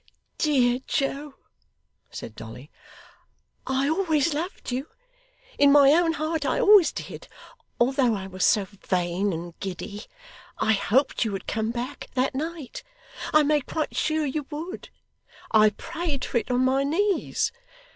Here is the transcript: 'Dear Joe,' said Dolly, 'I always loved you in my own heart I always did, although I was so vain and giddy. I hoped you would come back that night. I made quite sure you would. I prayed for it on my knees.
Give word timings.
'Dear 0.39 0.79
Joe,' 0.87 1.35
said 2.09 2.35
Dolly, 2.35 2.71
'I 3.67 3.87
always 3.89 4.33
loved 4.33 4.71
you 4.71 4.87
in 5.59 5.71
my 5.71 5.91
own 5.91 6.13
heart 6.13 6.43
I 6.43 6.59
always 6.59 6.91
did, 6.91 7.27
although 7.79 8.15
I 8.15 8.25
was 8.25 8.43
so 8.43 8.65
vain 8.65 9.31
and 9.31 9.53
giddy. 9.59 10.05
I 10.57 10.73
hoped 10.73 11.23
you 11.23 11.31
would 11.33 11.45
come 11.45 11.69
back 11.69 12.07
that 12.15 12.33
night. 12.33 12.81
I 13.31 13.43
made 13.43 13.67
quite 13.67 13.95
sure 13.95 14.25
you 14.25 14.47
would. 14.49 14.89
I 15.51 15.69
prayed 15.69 16.25
for 16.25 16.37
it 16.39 16.49
on 16.49 16.65
my 16.65 16.83
knees. 16.83 17.51